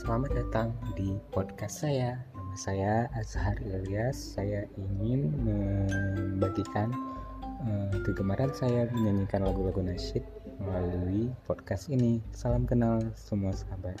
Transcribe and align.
Selamat 0.00 0.32
datang 0.32 0.72
di 0.96 1.12
podcast 1.28 1.84
saya. 1.84 2.16
Nama 2.32 2.56
saya 2.56 2.94
Azhar 3.12 3.52
Ilyas. 3.60 4.16
Saya 4.16 4.64
ingin 4.80 5.28
membagikan 5.44 6.88
uh, 7.68 7.92
kegemaran 8.08 8.48
saya 8.56 8.88
menyanyikan 8.96 9.44
lagu-lagu 9.44 9.84
nasyid 9.84 10.24
melalui 10.56 11.28
podcast 11.44 11.92
ini. 11.92 12.24
Salam 12.32 12.64
kenal 12.64 13.12
semua 13.12 13.52
sahabat. 13.52 14.00